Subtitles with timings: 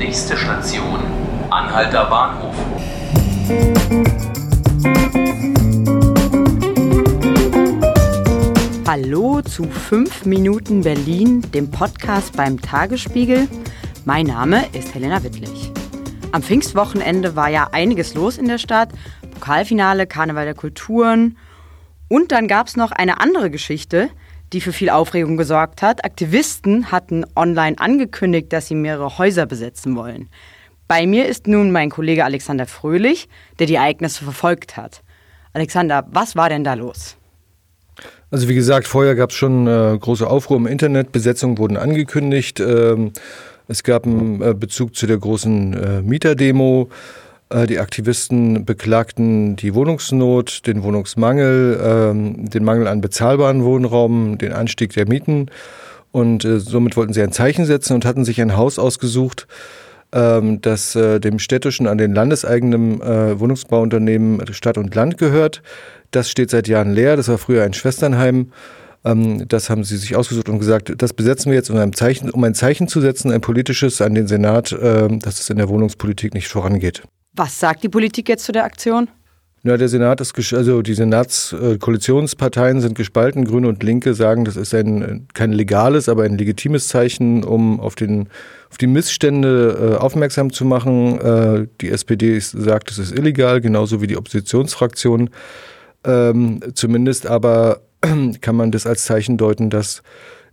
[0.00, 0.98] Nächste Station,
[1.50, 2.54] Anhalter Bahnhof.
[8.88, 13.46] Hallo zu 5 Minuten Berlin, dem Podcast beim Tagesspiegel.
[14.06, 15.70] Mein Name ist Helena Wittlich.
[16.32, 18.88] Am Pfingstwochenende war ja einiges los in der Stadt.
[19.34, 21.36] Pokalfinale, Karneval der Kulturen.
[22.08, 24.08] Und dann gab es noch eine andere Geschichte,
[24.52, 26.04] die für viel Aufregung gesorgt hat.
[26.04, 30.28] Aktivisten hatten online angekündigt, dass sie mehrere Häuser besetzen wollen.
[30.88, 35.02] Bei mir ist nun mein Kollege Alexander Fröhlich, der die Ereignisse verfolgt hat.
[35.52, 37.16] Alexander, was war denn da los?
[38.30, 42.60] Also wie gesagt, vorher gab es schon äh, große Aufruhr im Internet, Besetzungen wurden angekündigt,
[42.60, 43.12] ähm,
[43.68, 46.88] es gab einen äh, Bezug zu der großen äh, Mieterdemo,
[47.66, 54.92] die Aktivisten beklagten die Wohnungsnot, den Wohnungsmangel, ähm, den Mangel an bezahlbaren Wohnraum, den Anstieg
[54.92, 55.50] der Mieten
[56.12, 59.46] und äh, somit wollten sie ein Zeichen setzen und hatten sich ein Haus ausgesucht,
[60.12, 65.62] ähm, das äh, dem städtischen an den landeseigenen Wohnungsbauunternehmen Stadt und Land gehört.
[66.10, 67.16] Das steht seit Jahren leer.
[67.16, 68.52] Das war früher ein Schwesternheim.
[69.04, 72.30] Ähm, das haben sie sich ausgesucht und gesagt, das besetzen wir jetzt, um ein Zeichen,
[72.30, 76.34] um ein Zeichen zu setzen, ein politisches an den Senat, dass es in der Wohnungspolitik
[76.34, 77.02] nicht vorangeht.
[77.32, 79.08] Was sagt die Politik jetzt zu der Aktion?
[79.62, 83.44] Ja, der Senat ist, also die Senatskoalitionsparteien sind gespalten.
[83.44, 87.94] Grüne und Linke sagen, das ist ein, kein legales, aber ein legitimes Zeichen, um auf,
[87.94, 88.30] den,
[88.70, 91.20] auf die Missstände äh, aufmerksam zu machen.
[91.20, 95.28] Äh, die SPD sagt, es ist illegal, genauso wie die Oppositionsfraktion.
[96.04, 97.82] Ähm, zumindest aber
[98.40, 100.02] kann man das als Zeichen deuten, dass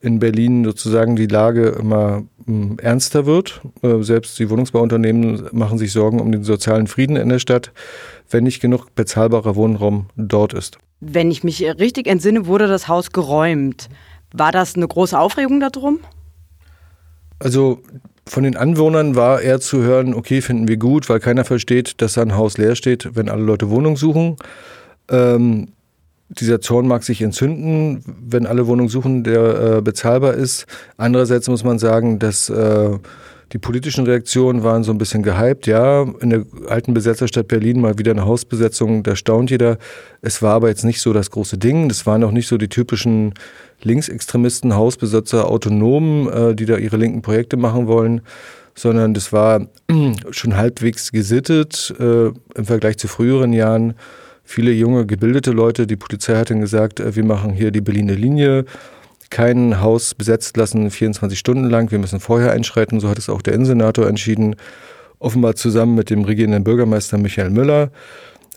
[0.00, 3.60] in Berlin sozusagen die Lage immer hm, ernster wird.
[3.82, 7.72] Äh, selbst die Wohnungsbauunternehmen machen sich Sorgen um den sozialen Frieden in der Stadt,
[8.30, 10.78] wenn nicht genug bezahlbarer Wohnraum dort ist.
[11.00, 13.88] Wenn ich mich richtig entsinne, wurde das Haus geräumt.
[14.32, 16.00] War das eine große Aufregung darum?
[17.38, 17.80] Also
[18.26, 22.16] von den Anwohnern war eher zu hören, okay, finden wir gut, weil keiner versteht, dass
[22.18, 24.36] ein Haus leer steht, wenn alle Leute Wohnung suchen.
[25.10, 25.72] Ähm,
[26.30, 30.66] dieser Zorn mag sich entzünden, wenn alle Wohnungen suchen, der äh, bezahlbar ist.
[30.96, 32.98] Andererseits muss man sagen, dass äh,
[33.52, 35.66] die politischen Reaktionen waren so ein bisschen gehypt.
[35.66, 39.78] Ja, in der alten Besetzerstadt Berlin mal wieder eine Hausbesetzung, da staunt jeder.
[40.22, 41.88] Es war aber jetzt nicht so das große Ding.
[41.88, 43.34] Das waren auch nicht so die typischen
[43.82, 48.20] Linksextremisten, Hausbesetzer, Autonomen, äh, die da ihre linken Projekte machen wollen,
[48.76, 49.66] sondern das war
[50.30, 53.94] schon halbwegs gesittet äh, im Vergleich zu früheren Jahren
[54.50, 55.86] viele junge, gebildete Leute.
[55.86, 58.64] Die Polizei hat dann gesagt, äh, wir machen hier die Berliner Linie,
[59.30, 62.98] kein Haus besetzt lassen 24 Stunden lang, wir müssen vorher einschreiten.
[62.98, 64.56] So hat es auch der Innensenator entschieden,
[65.20, 67.92] offenbar zusammen mit dem regierenden Bürgermeister Michael Müller,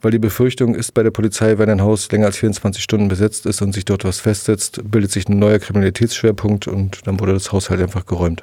[0.00, 3.44] weil die Befürchtung ist bei der Polizei, wenn ein Haus länger als 24 Stunden besetzt
[3.44, 7.52] ist und sich dort was festsetzt, bildet sich ein neuer Kriminalitätsschwerpunkt und dann wurde das
[7.52, 8.42] Haus halt einfach geräumt.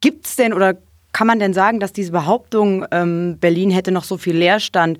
[0.00, 0.76] Gibt es denn oder
[1.12, 4.98] kann man denn sagen, dass diese Behauptung, ähm, Berlin hätte noch so viel Leerstand,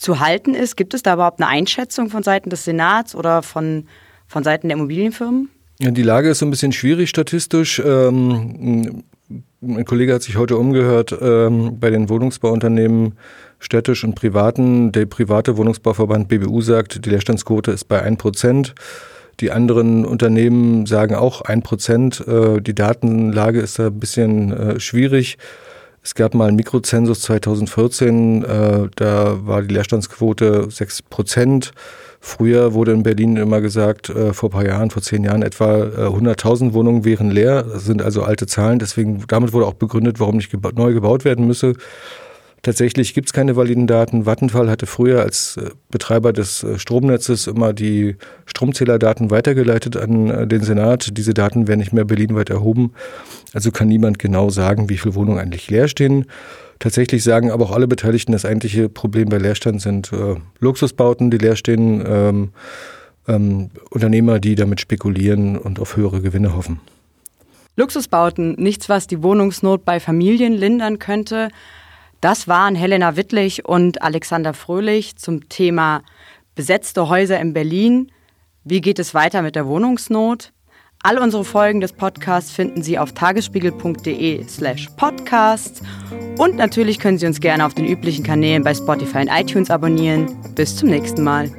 [0.00, 0.76] zu halten ist?
[0.76, 3.84] Gibt es da überhaupt eine Einschätzung von Seiten des Senats oder von,
[4.26, 5.50] von Seiten der Immobilienfirmen?
[5.78, 7.80] Die Lage ist so ein bisschen schwierig statistisch.
[7.84, 9.04] Ähm,
[9.60, 13.14] mein Kollege hat sich heute umgehört ähm, bei den Wohnungsbauunternehmen
[13.58, 14.90] städtisch und privaten.
[14.92, 18.74] Der private Wohnungsbauverband BBU sagt, die Leerstandsquote ist bei 1 Prozent.
[19.40, 22.26] Die anderen Unternehmen sagen auch 1 Prozent.
[22.26, 25.36] Äh, die Datenlage ist da ein bisschen äh, schwierig.
[26.02, 31.72] Es gab mal einen Mikrozensus 2014, äh, da war die Leerstandsquote 6 Prozent.
[32.20, 35.78] Früher wurde in Berlin immer gesagt, äh, vor ein paar Jahren, vor zehn Jahren etwa
[35.78, 37.62] äh, 100.000 Wohnungen wären leer.
[37.64, 38.78] Das sind also alte Zahlen.
[38.78, 41.74] Deswegen, damit wurde auch begründet, warum nicht geba neu gebaut werden müsse.
[42.62, 44.26] Tatsächlich gibt es keine validen Daten.
[44.26, 50.46] Vattenfall hatte früher als äh, Betreiber des äh, Stromnetzes immer die Stromzählerdaten weitergeleitet an äh,
[50.46, 51.16] den Senat.
[51.16, 52.92] Diese Daten werden nicht mehr berlinweit erhoben.
[53.54, 56.26] Also kann niemand genau sagen, wie viele Wohnungen eigentlich leer stehen.
[56.78, 61.38] Tatsächlich sagen aber auch alle Beteiligten, das eigentliche Problem bei Leerstand sind äh, Luxusbauten, die
[61.38, 62.50] leer stehen, ähm,
[63.28, 66.80] ähm, Unternehmer, die damit spekulieren und auf höhere Gewinne hoffen.
[67.76, 71.48] Luxusbauten, nichts, was die Wohnungsnot bei Familien lindern könnte.
[72.20, 76.02] Das waren Helena Wittlich und Alexander Fröhlich zum Thema
[76.54, 78.12] besetzte Häuser in Berlin.
[78.62, 80.52] Wie geht es weiter mit der Wohnungsnot?
[81.02, 85.80] All unsere Folgen des Podcasts finden Sie auf tagesspiegel.de slash podcasts
[86.36, 90.36] und natürlich können Sie uns gerne auf den üblichen Kanälen bei Spotify und iTunes abonnieren.
[90.54, 91.50] Bis zum nächsten Mal.